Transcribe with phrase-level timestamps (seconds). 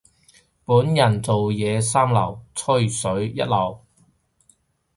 [0.65, 3.79] 本人做嘢三流，吹水一流。